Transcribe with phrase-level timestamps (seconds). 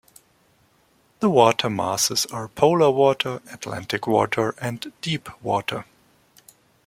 [1.19, 5.85] The water masses are Polar Water, Atlantic Water, and Deep Water.